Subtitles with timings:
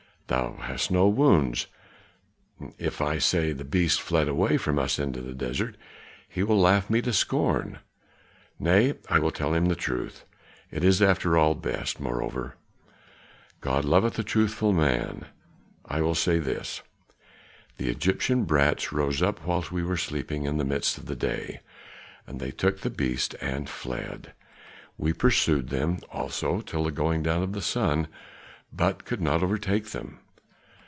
[0.27, 1.67] Thou hast no wounds.'
[2.77, 5.75] If I say the beast fled away from us into the desert,
[6.29, 7.79] he will laugh me to scorn.
[8.57, 10.23] Nay, I will tell him the truth;
[10.71, 12.55] it is after all best; moreover,
[13.59, 15.25] God loveth a truthful man.
[15.83, 16.81] I will say this;
[17.75, 21.59] the Egyptian brats rose up whilst we were asleep in the midst of the day,
[22.25, 24.31] and they took the beast and fled.
[24.97, 28.07] We pursued them also till the going down of the sun,
[28.73, 30.17] but could not overtake them."